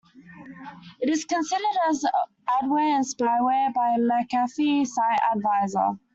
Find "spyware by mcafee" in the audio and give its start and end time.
3.05-4.87